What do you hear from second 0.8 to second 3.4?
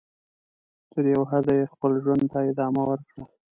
تر یوه حده یې خپل ژوند ته ادامه ورکړه.